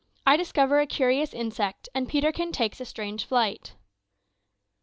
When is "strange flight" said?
2.85-3.73